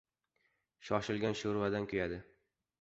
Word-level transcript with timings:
•Shoshilgan 0.87 1.39
sho‘rvadan 1.43 1.89
kuyadi. 1.95 2.21